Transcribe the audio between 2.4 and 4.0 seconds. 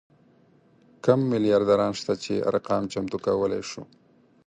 ارقام چمتو کولی شو.